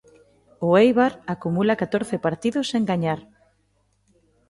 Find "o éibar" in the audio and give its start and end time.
0.67-1.13